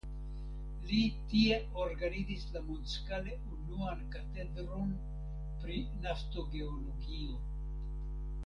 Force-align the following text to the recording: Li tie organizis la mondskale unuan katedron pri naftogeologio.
Li 0.91 1.01
tie 1.33 1.57
organizis 1.83 2.47
la 2.55 2.63
mondskale 2.71 3.37
unuan 3.57 4.01
katedron 4.17 4.91
pri 5.63 5.79
naftogeologio. 6.07 7.41